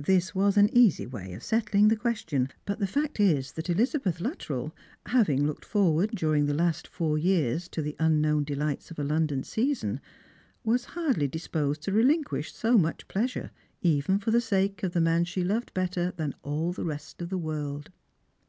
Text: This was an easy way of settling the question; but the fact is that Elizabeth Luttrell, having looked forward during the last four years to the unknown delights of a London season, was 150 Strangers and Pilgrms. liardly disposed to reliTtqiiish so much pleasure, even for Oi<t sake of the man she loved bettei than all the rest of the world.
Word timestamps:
This 0.00 0.34
was 0.34 0.56
an 0.56 0.68
easy 0.76 1.06
way 1.06 1.32
of 1.32 1.44
settling 1.44 1.86
the 1.86 1.94
question; 1.94 2.48
but 2.64 2.80
the 2.80 2.88
fact 2.88 3.20
is 3.20 3.52
that 3.52 3.70
Elizabeth 3.70 4.20
Luttrell, 4.20 4.74
having 5.06 5.46
looked 5.46 5.64
forward 5.64 6.10
during 6.10 6.46
the 6.46 6.52
last 6.54 6.88
four 6.88 7.16
years 7.16 7.68
to 7.68 7.80
the 7.80 7.94
unknown 8.00 8.42
delights 8.42 8.90
of 8.90 8.98
a 8.98 9.04
London 9.04 9.44
season, 9.44 10.00
was 10.64 10.86
150 10.96 10.98
Strangers 10.98 11.06
and 11.06 11.14
Pilgrms. 11.14 11.14
liardly 11.14 11.30
disposed 11.30 11.82
to 11.82 11.92
reliTtqiiish 11.92 12.50
so 12.52 12.76
much 12.78 13.06
pleasure, 13.06 13.50
even 13.80 14.18
for 14.18 14.32
Oi<t 14.32 14.40
sake 14.42 14.82
of 14.82 14.92
the 14.92 15.00
man 15.00 15.22
she 15.22 15.44
loved 15.44 15.72
bettei 15.72 16.10
than 16.16 16.34
all 16.42 16.72
the 16.72 16.84
rest 16.84 17.22
of 17.22 17.28
the 17.30 17.38
world. 17.38 17.92